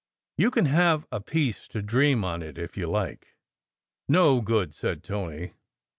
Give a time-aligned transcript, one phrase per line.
[0.35, 3.35] You can have a piece to dream on if you like."
[4.09, 5.53] "No good!" said Tony.